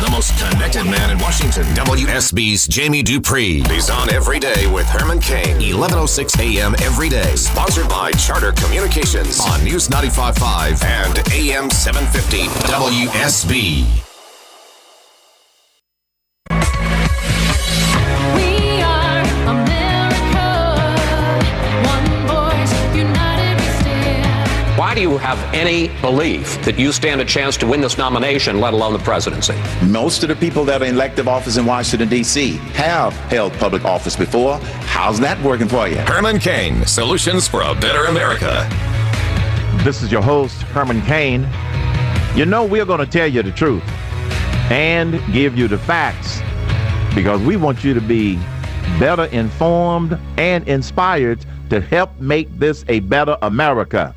[0.00, 3.62] the most connected man in Washington, WSB's Jamie Dupree.
[3.68, 6.74] He's on every day with Herman Cain, 11:06 a.m.
[6.80, 7.36] every day.
[7.36, 14.09] Sponsored by Charter Communications on News 95.5 and AM 750 WSB.
[24.80, 28.62] Why do you have any belief that you stand a chance to win this nomination,
[28.62, 29.54] let alone the presidency?
[29.84, 32.52] Most of the people that are in elective office in Washington, D.C.
[32.72, 34.56] have held public office before.
[34.86, 35.96] How's that working for you?
[35.96, 38.66] Herman Cain, solutions for a better America.
[39.84, 41.46] This is your host, Herman Cain.
[42.34, 43.84] You know, we're going to tell you the truth
[44.70, 46.40] and give you the facts
[47.14, 48.36] because we want you to be
[48.98, 54.14] better informed and inspired to help make this a better America.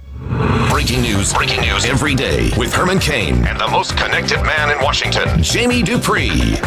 [0.83, 4.83] Breaking news, breaking news every day with Herman Cain and the most connected man in
[4.83, 6.57] Washington, Jamie Dupree.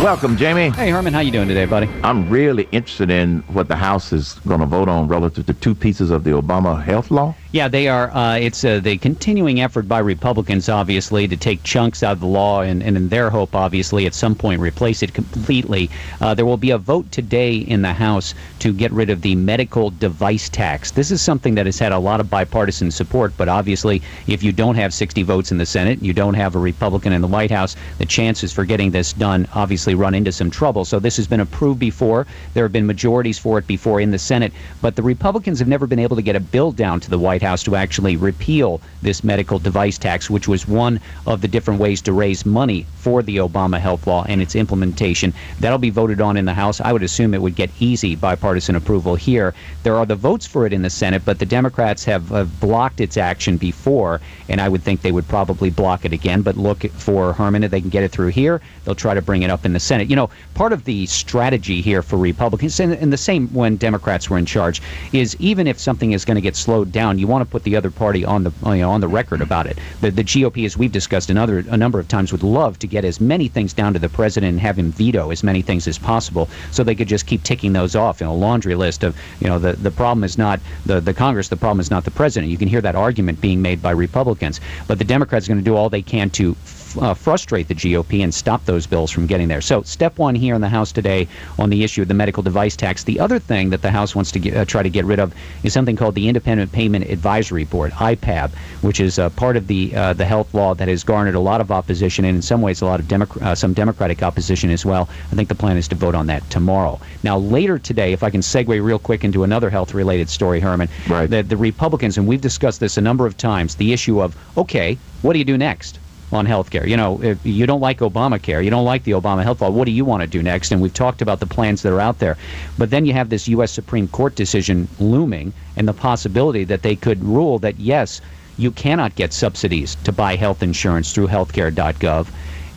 [0.00, 0.70] Welcome, Jamie.
[0.70, 1.88] Hey, Herman, how you doing today, buddy?
[2.04, 5.74] I'm really interested in what the House is going to vote on relative to two
[5.74, 7.34] pieces of the Obama health law.
[7.50, 8.10] Yeah, they are.
[8.10, 12.26] Uh, it's uh, the continuing effort by Republicans, obviously, to take chunks out of the
[12.26, 15.88] law, and, and in their hope, obviously, at some point replace it completely.
[16.20, 19.34] Uh, there will be a vote today in the House to get rid of the
[19.34, 20.90] medical device tax.
[20.90, 24.52] This is something that has had a lot of bipartisan support, but obviously, if you
[24.52, 27.50] don't have 60 votes in the Senate, you don't have a Republican in the White
[27.50, 30.84] House, the chances for getting this done obviously run into some trouble.
[30.84, 32.26] So this has been approved before.
[32.52, 34.52] There have been majorities for it before in the Senate,
[34.82, 37.37] but the Republicans have never been able to get a bill down to the White
[37.42, 42.02] House to actually repeal this medical device tax, which was one of the different ways
[42.02, 45.32] to raise money for the Obama health law and its implementation.
[45.60, 46.80] That'll be voted on in the House.
[46.80, 49.54] I would assume it would get easy bipartisan approval here.
[49.82, 53.00] There are the votes for it in the Senate, but the Democrats have uh, blocked
[53.00, 56.42] its action before, and I would think they would probably block it again.
[56.42, 58.60] But look for Herman if they can get it through here.
[58.84, 60.10] They'll try to bring it up in the Senate.
[60.10, 64.28] You know, part of the strategy here for Republicans, and, and the same when Democrats
[64.28, 64.82] were in charge,
[65.12, 67.76] is even if something is going to get slowed down, you want to put the
[67.76, 69.78] other party on the you know, on the record about it.
[70.00, 73.04] The, the GOP, as we've discussed another a number of times, would love to get
[73.04, 75.98] as many things down to the president and have him veto as many things as
[75.98, 79.46] possible, so they could just keep ticking those off in a laundry list of you
[79.46, 82.50] know the the problem is not the the Congress, the problem is not the president.
[82.50, 85.70] You can hear that argument being made by Republicans, but the Democrats are going to
[85.70, 86.56] do all they can to
[86.96, 89.60] uh, frustrate the GOP and stop those bills from getting there.
[89.60, 91.28] So, step one here in the House today
[91.58, 93.04] on the issue of the medical device tax.
[93.04, 95.34] The other thing that the House wants to get, uh, try to get rid of
[95.62, 98.50] is something called the Independent Payment Advisory Board (IPAB),
[98.82, 101.60] which is uh, part of the uh, the health law that has garnered a lot
[101.60, 104.84] of opposition and, in some ways, a lot of Democ- uh, some Democratic opposition as
[104.86, 105.08] well.
[105.32, 107.00] I think the plan is to vote on that tomorrow.
[107.22, 111.28] Now, later today, if I can segue real quick into another health-related story, Herman, Right.
[111.28, 114.98] the, the Republicans, and we've discussed this a number of times, the issue of okay,
[115.22, 115.98] what do you do next?
[116.32, 116.86] On health care.
[116.86, 119.86] You know, if you don't like Obamacare, you don't like the Obama health law, what
[119.86, 120.72] do you want to do next?
[120.72, 122.36] And we've talked about the plans that are out there.
[122.76, 123.72] But then you have this U.S.
[123.72, 128.20] Supreme Court decision looming and the possibility that they could rule that, yes,
[128.56, 132.28] you cannot get subsidies to buy health insurance through healthcare.gov.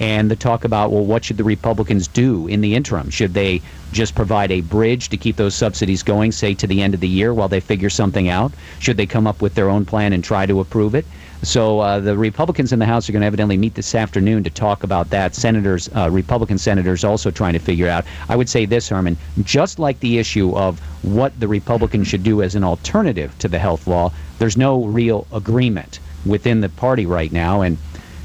[0.02, 3.12] And the talk about, well, what should the Republicans do in the interim?
[3.12, 6.96] Should they just provide a bridge to keep those subsidies going, say, to the end
[6.96, 8.52] of the year while they figure something out?
[8.80, 11.06] Should they come up with their own plan and try to approve it?
[11.44, 14.50] So uh, the Republicans in the House are going to evidently meet this afternoon to
[14.50, 15.36] talk about that.
[15.36, 18.04] Senators, uh, Republican senators, also trying to figure out.
[18.28, 22.42] I would say this, Herman, just like the issue of what the Republicans should do
[22.42, 27.32] as an alternative to the health law, there's no real agreement within the party right
[27.32, 27.62] now.
[27.62, 27.78] And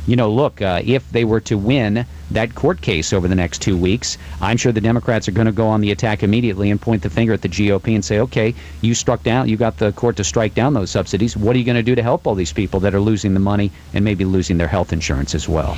[0.07, 3.61] you know, look, uh, if they were to win that court case over the next
[3.61, 6.81] two weeks, I'm sure the Democrats are going to go on the attack immediately and
[6.81, 9.93] point the finger at the GOP and say, okay, you struck down, you got the
[9.93, 11.37] court to strike down those subsidies.
[11.37, 13.41] What are you going to do to help all these people that are losing the
[13.41, 15.77] money and maybe losing their health insurance as well?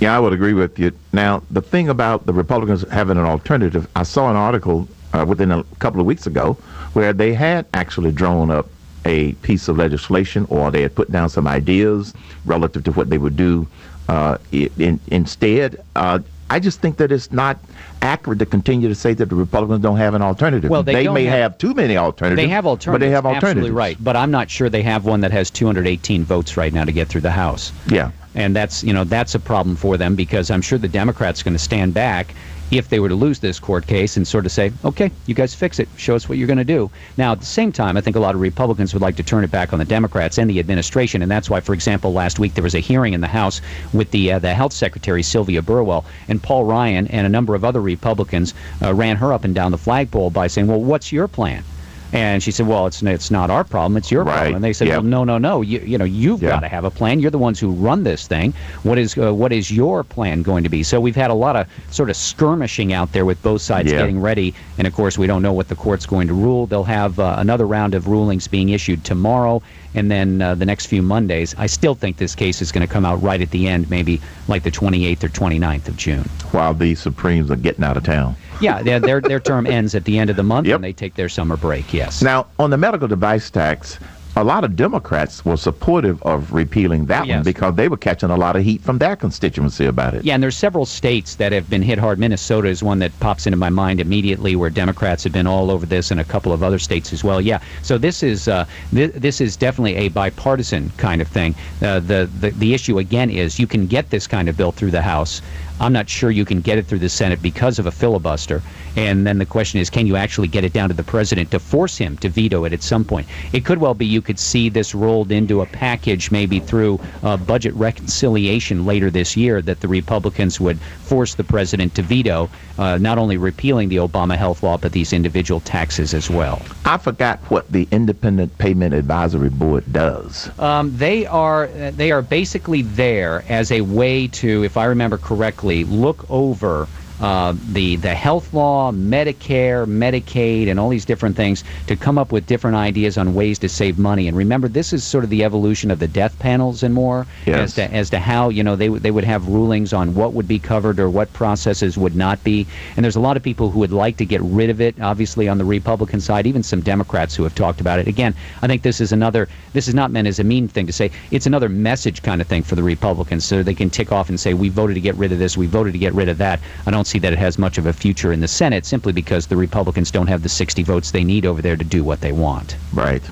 [0.00, 0.92] Yeah, I would agree with you.
[1.12, 5.50] Now, the thing about the Republicans having an alternative, I saw an article uh, within
[5.50, 6.54] a couple of weeks ago
[6.92, 8.68] where they had actually drawn up
[9.08, 12.14] a piece of legislation or they had put down some ideas
[12.44, 13.66] relative to what they would do
[14.08, 15.82] uh, in, instead.
[15.96, 16.20] Uh,
[16.50, 17.58] I just think that it's not
[18.00, 20.70] accurate to continue to say that the Republicans don't have an alternative.
[20.70, 22.46] Well, they don't may have- have, too many alternatives.
[22.46, 23.00] They have alternatives.
[23.00, 23.50] But they have alternatives.
[23.50, 23.96] Absolutely right.
[24.00, 27.08] But I'm not sure they have one that has 218 votes right now to get
[27.08, 27.72] through the House.
[27.88, 28.12] Yeah.
[28.34, 31.44] And that's, you know, that's a problem for them because I'm sure the Democrats are
[31.44, 32.34] going to stand back
[32.70, 35.54] if they were to lose this court case and sort of say, okay, you guys
[35.54, 35.88] fix it.
[35.96, 36.90] Show us what you're going to do.
[37.16, 39.44] Now, at the same time, I think a lot of Republicans would like to turn
[39.44, 41.22] it back on the Democrats and the administration.
[41.22, 43.60] And that's why, for example, last week there was a hearing in the House
[43.92, 47.64] with the, uh, the health secretary, Sylvia Burwell, and Paul Ryan and a number of
[47.64, 51.28] other Republicans uh, ran her up and down the flagpole by saying, well, what's your
[51.28, 51.64] plan?
[52.12, 54.34] And she said, "Well, it's it's not our problem; it's your Right.
[54.34, 54.96] problem." And they said, Yep.
[55.02, 55.60] "Well, no, no, no.
[55.60, 56.50] You you know you've Yeah.
[56.50, 57.20] got to have a plan.
[57.20, 58.54] You're the ones who run this thing.
[58.82, 61.54] What is uh, what is your plan going to be?" So we've had a lot
[61.54, 63.98] of sort of skirmishing out there with both sides Yeah.
[63.98, 66.66] getting ready, and of course we don't know what the court's going to rule.
[66.66, 69.60] They'll have uh, another round of rulings being issued tomorrow,
[69.94, 71.54] and then uh, the next few Mondays.
[71.58, 74.18] I still think this case is going to come out right at the end, maybe
[74.48, 76.24] like the 28th or 29th of June.
[76.52, 78.34] While the Supremes are getting out of town.
[78.60, 80.76] Yeah, their their, their term ends at the end of the month, Yep.
[80.76, 81.92] and they take their summer break.
[81.92, 82.22] Yes.
[82.22, 83.98] Now, on the medical device tax,
[84.36, 87.36] a lot of Democrats were supportive of repealing that Yes.
[87.38, 90.24] one because they were catching a lot of heat from their constituency about it.
[90.24, 92.20] Yeah, and there's several states that have been hit hard.
[92.20, 95.86] Minnesota is one that pops into my mind immediately, where Democrats have been all over
[95.86, 97.40] this, and a couple of other states as well.
[97.40, 101.54] Yeah, so this is uh, th- this is definitely a bipartisan kind of thing.
[101.82, 104.92] Uh, the, the the issue again is you can get this kind of bill through
[104.92, 105.42] the House.
[105.80, 108.62] I'm not sure you can get it through the Senate because of a filibuster.
[108.96, 111.60] And then the question is, can you actually get it down to the president to
[111.60, 113.28] force him to veto it at some point?
[113.52, 117.36] It could well be you could see this rolled into a package maybe through uh,
[117.36, 122.98] budget reconciliation later this year that the Republicans would force the president to veto uh,
[122.98, 126.60] not only repealing the Obama health law, but these individual taxes as well.
[126.84, 130.50] I forgot what the Independent Payment Advisory Board does.
[130.58, 135.67] Um, they are they are basically there as a way to, if I remember correctly,
[135.76, 141.96] look over uh, the the health law, Medicare, Medicaid, and all these different things to
[141.96, 144.28] come up with different ideas on ways to save money.
[144.28, 147.58] And remember, this is sort of the evolution of the death panels and more Yes.
[147.58, 150.32] as to as to how you know they would- they would have rulings on what
[150.34, 152.66] would be covered or what processes would not be.
[152.96, 154.94] And there's a lot of people who would like to get rid of it.
[155.00, 158.06] Obviously, on the Republican side, even some Democrats who have talked about it.
[158.06, 159.48] Again, I think this is another.
[159.72, 161.10] This is not meant as a mean thing to say.
[161.30, 164.38] It's another message kind of thing for the Republicans, so they can tick off and
[164.38, 165.56] say, "We voted to get rid of this.
[165.56, 167.86] We voted to get rid of that." I don't see that it has much of
[167.86, 171.24] a future in the Senate simply because the Republicans don't have the 60 votes they
[171.24, 172.76] need over there to do what they want.
[172.92, 173.22] Right.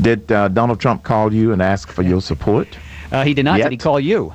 [0.00, 2.68] Did uh, Donald Trump call you and ask for your support?
[3.12, 3.58] Uh, he did not.
[3.58, 3.64] Yet.
[3.64, 4.32] Did he call you?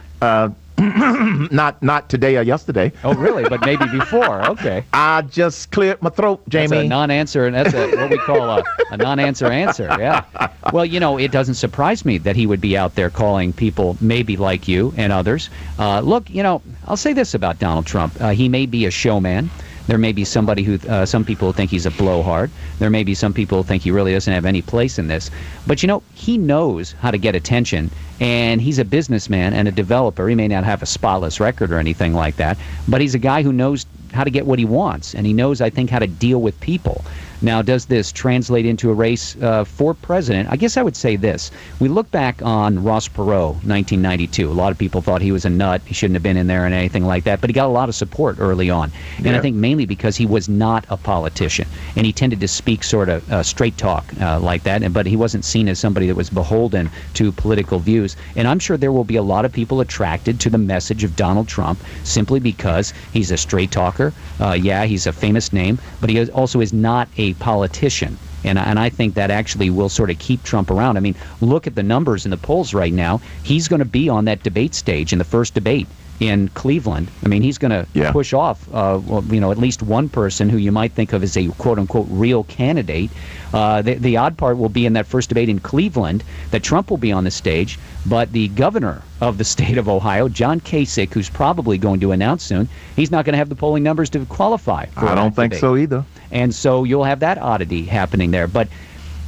[1.51, 2.91] Not not today or yesterday.
[3.03, 3.47] Oh, really?
[3.47, 4.43] But maybe before.
[4.51, 4.83] Okay.
[4.91, 6.87] I just cleared my throat, That's a Jamie.
[6.87, 9.87] non-answer, and that's a, what we call a, a non-answer answer.
[9.97, 10.25] Yeah.
[10.73, 13.95] Well, you know, it doesn't surprise me that he would be out there calling people
[14.01, 15.49] maybe like you and others.
[15.79, 18.91] Uh, look, you know, I'll say this about Donald Trump: uh, he may be a
[18.91, 19.49] showman.
[19.87, 22.49] There may be somebody who, uh, some people think he's a blowhard.
[22.79, 25.29] There may be some people think he really doesn't have any place in this.
[25.67, 29.71] But you know, he knows how to get attention, and he's a businessman and a
[29.71, 30.27] developer.
[30.27, 33.43] He may not have a spotless record or anything like that, but he's a guy
[33.43, 36.07] who knows how to get what he wants, and he knows, I think, how to
[36.07, 37.03] deal with people.
[37.41, 40.49] Now, does this translate into a race uh, for president?
[40.49, 41.51] I guess I would say this.
[41.79, 44.49] We look back on Ross Perot, 1992.
[44.49, 45.81] A lot of people thought he was a nut.
[45.85, 47.89] He shouldn't have been in there and anything like that, but he got a lot
[47.89, 48.91] of support early on.
[49.17, 52.83] And I think mainly because he was not a politician, and he tended to speak
[52.83, 56.07] sort of uh, straight talk uh, like that, and, but he wasn't seen as somebody
[56.07, 58.15] that was beholden to political views.
[58.35, 61.15] And I'm sure there will be a lot of people attracted to the message of
[61.15, 64.13] Donald Trump simply because he's a straight talker.
[64.39, 68.17] Uh, yeah, he's a famous name, but he also is not a politician.
[68.43, 70.97] And, and I think that actually will sort of keep Trump around.
[70.97, 73.19] I mean, look at the numbers in the polls right now.
[73.43, 75.87] He's going to be on that debate stage in the first debate
[76.19, 77.09] in Cleveland.
[77.25, 78.11] I mean, he's going to Yeah.
[78.11, 81.23] push off, uh, well, you know, at least one person who you might think of
[81.23, 83.11] as a quote unquote real candidate.
[83.53, 86.89] Uh, the, the odd part will be in that first debate in Cleveland that Trump
[86.89, 91.13] will be on the stage, but the governor of the state of Ohio, John Kasich,
[91.13, 94.25] who's probably going to announce soon, he's not going to have the polling numbers to
[94.25, 94.85] qualify.
[94.95, 95.59] I don't think debate.
[95.61, 96.05] so either.
[96.31, 98.47] And so you'll have that oddity happening there.
[98.47, 98.67] But,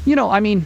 [0.05, 0.65] you know, I mean,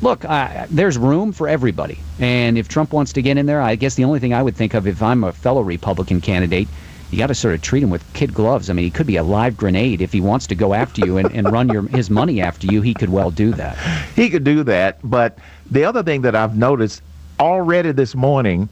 [0.00, 1.98] look, uh, there's room for everybody.
[2.18, 4.56] And if Trump wants to get in there, I guess the only thing I would
[4.56, 6.68] think of if I'm a fellow Republican candidate,
[7.10, 8.68] you got to sort of treat him with kid gloves.
[8.68, 10.02] I mean, he could be a live grenade.
[10.02, 12.82] If he wants to go after you and, and run your his money after you,
[12.82, 13.76] he could well do that.
[14.14, 14.98] He could do that.
[15.02, 15.38] But
[15.70, 17.02] the other thing that I've noticed
[17.38, 18.68] already this morning,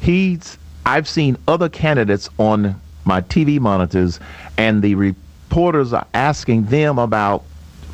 [0.00, 4.18] he's I've seen other candidates on my TV monitors,
[4.56, 7.44] and the reporters are asking them about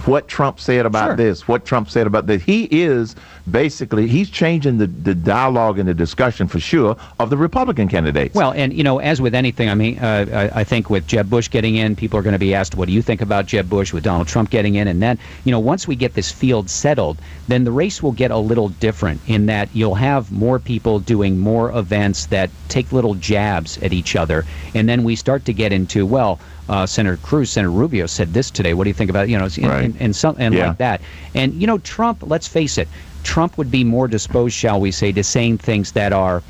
[0.07, 1.17] what Trump said about Sure.
[1.17, 2.43] this, what Trump said about this.
[2.43, 3.15] He is
[3.51, 8.35] basically he's changing the, the dialogue and the discussion for sure of the Republican candidates.
[8.35, 11.29] Well, and you know, as with anything, I mean, uh, I, I think with Jeb
[11.29, 13.69] Bush getting in, people are going to be asked, "What do you think about Jeb
[13.69, 16.71] Bush?" With Donald Trump getting in, and then you know, once we get this field
[16.71, 17.19] settled,
[17.49, 21.39] then the race will get a little different in that you'll have more people doing
[21.39, 24.45] more events that take little jabs at each other,
[24.75, 26.39] and then we start to get into well.
[26.69, 28.73] Uh, Senator Cruz, Senator Rubio said this today.
[28.73, 29.85] What do you think about you know, and, Right.
[29.85, 30.69] and, and some and Yeah.
[30.69, 31.01] like that.
[31.35, 32.23] And you know, Trump.
[32.23, 32.89] Let's face it,
[33.25, 36.43] Trump would be more disposed, shall we say, to saying things that are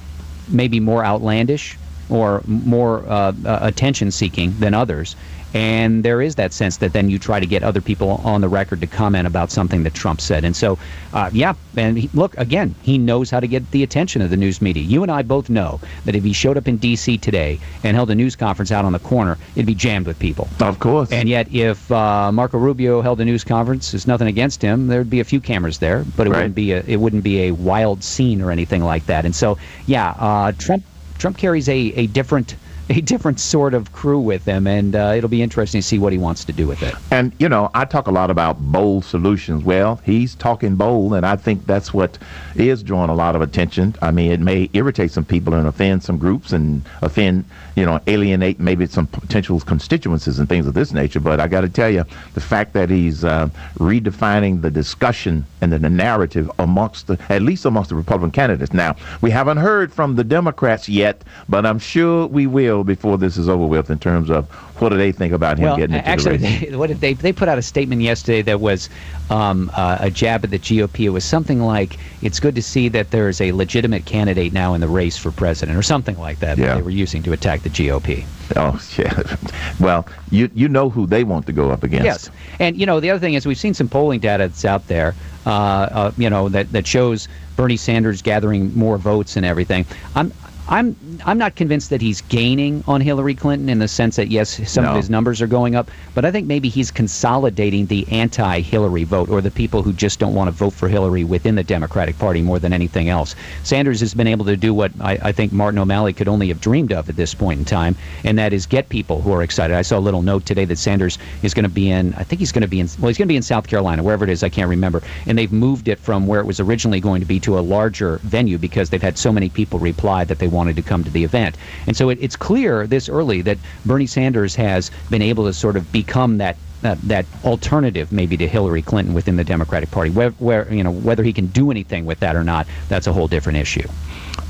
[0.48, 1.78] maybe more outlandish
[2.10, 5.16] or more uh, uh, attention seeking than others.
[5.54, 8.48] And there is that sense that then you try to get other people on the
[8.48, 10.44] record to comment about something that Trump said.
[10.44, 10.78] And so,
[11.12, 14.36] uh, yeah, and he, look, again, he knows how to get the attention of the
[14.36, 14.82] news media.
[14.82, 17.18] You and I both know that if he showed up in D.C.
[17.18, 20.48] today and held a news conference out on the corner, it'd be jammed with people.
[20.60, 21.10] Of course.
[21.12, 24.86] And yet, if uh, Marco Rubio held a news conference, there's nothing against him.
[24.86, 26.38] There'd be a few cameras there, but it Right.
[26.38, 29.24] wouldn't be a it wouldn't be a wild scene or anything like that.
[29.26, 30.84] And so, yeah, uh, Trump
[31.18, 32.56] Trump carries a, a different
[32.88, 36.12] a different sort of crew with him, and uh, it'll be interesting to see what
[36.12, 36.94] he wants to do with it.
[37.10, 39.64] And, you know, I talk a lot about bold solutions.
[39.64, 42.18] Well, he's talking bold, and I think that's what
[42.56, 43.94] is drawing a lot of attention.
[44.02, 47.44] I mean, it may irritate some people and offend some groups and offend,
[47.76, 51.20] you know, alienate maybe some potential constituencies and things of this nature.
[51.20, 55.72] But I got to tell you, the fact that he's uh, redefining the discussion and
[55.72, 58.72] the, narrative amongst the, at least amongst the Republican candidates.
[58.72, 63.36] Now, we haven't heard from the Democrats yet, but I'm sure we will before this
[63.36, 64.48] is over with in terms of
[64.80, 66.70] what do they think about him well, getting into actually, the race.
[66.70, 68.88] they, what did they they put out a statement yesterday that was
[69.30, 71.00] um, uh, a jab at the GOP.
[71.00, 74.74] It was something like, "It's good to see that there is a legitimate candidate now
[74.74, 76.58] in the race for president," or something like that.
[76.58, 76.66] Yeah.
[76.66, 78.24] That they were using to attack the GOP.
[78.56, 79.36] Oh, yeah.
[79.80, 82.04] Well, you you know who they want to go up against.
[82.04, 84.86] Yes, and you know the other thing is we've seen some polling data that's out
[84.88, 85.14] there,
[85.46, 89.86] uh, uh, you know that that shows Bernie Sanders gathering more votes and everything.
[90.14, 90.32] I'm.
[90.72, 94.58] I'm I'm not convinced that he's gaining on Hillary Clinton in the sense that yes,
[94.70, 94.90] some No.
[94.92, 99.28] of his numbers are going up, but I think maybe he's consolidating the anti-Hillary vote
[99.28, 102.40] or the people who just don't want to vote for Hillary within the Democratic Party
[102.40, 103.34] more than anything else.
[103.64, 106.62] Sanders has been able to do what I, I think Martin O'Malley could only have
[106.62, 109.76] dreamed of at this point in time, and that is get people who are excited.
[109.76, 112.14] I saw a little note today that Sanders is going to be in.
[112.14, 112.88] I think he's going to be in.
[112.98, 114.42] Well, he's going to be in South Carolina, wherever it is.
[114.42, 115.02] I can't remember.
[115.26, 118.16] And they've moved it from where it was originally going to be to a larger
[118.22, 121.24] venue because they've had so many people reply that they wanted to come to the
[121.24, 121.56] event.
[121.88, 125.76] And so it, it's clear this early that Bernie Sanders has been able to sort
[125.76, 126.56] of become that.
[126.82, 130.90] That, that alternative maybe to Hillary Clinton within the Democratic Party, where, where you know
[130.90, 133.86] whether he can do anything with that or not, that's a whole different issue.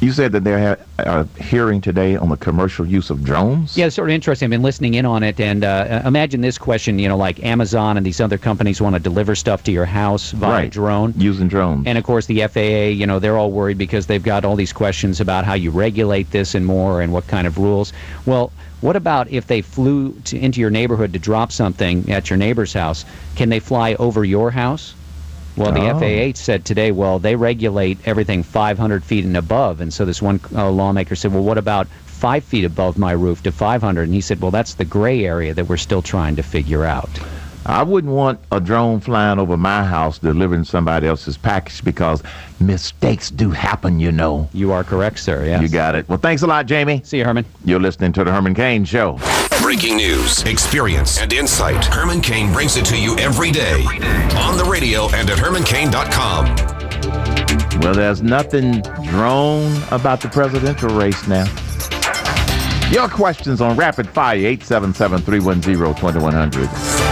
[0.00, 3.76] You said that they're ha- a hearing today on the commercial use of drones.
[3.76, 4.46] Yeah, it's sort of interesting.
[4.46, 7.96] I've been listening in on it, and uh, imagine this question: you know, like Amazon
[7.96, 10.72] and these other companies want to deliver stuff to your house via right.
[10.72, 11.14] drone.
[11.16, 11.86] Using drones.
[11.86, 14.72] And of course, the FAA, you know, they're all worried because they've got all these
[14.72, 17.92] questions about how you regulate this and more and what kind of rules.
[18.26, 22.36] Well, what about if they flew to, into your neighborhood to drop something at your
[22.36, 23.04] neighbor's house?
[23.36, 24.94] Can they fly over your house?
[25.56, 25.98] Well, the Oh.
[25.98, 29.80] FAA said today, well, they regulate everything 500 feet and above.
[29.80, 33.42] And so this one uh, lawmaker said, well, what about five feet above my roof
[33.42, 34.02] to 500?
[34.04, 37.10] And he said, well, that's the gray area that we're still trying to figure out.
[37.64, 42.22] I wouldn't want a drone flying over my house delivering somebody else's package because
[42.58, 44.48] mistakes do happen, you know.
[44.52, 45.44] You are correct, sir.
[45.46, 45.62] Yes.
[45.62, 46.08] You got it.
[46.08, 47.02] Well, thanks a lot, Jamie.
[47.04, 47.44] See you, Herman.
[47.64, 49.18] You're listening to the Herman Cain Show.
[49.62, 51.84] Breaking news, experience, and insight.
[51.84, 53.84] Herman Cain brings it to you every day
[54.36, 56.72] on the radio and at hermancain.com.
[57.80, 61.44] Well, there's nothing drone about the presidential race now.
[62.90, 67.11] Your questions on rapid fire 877 310 2100.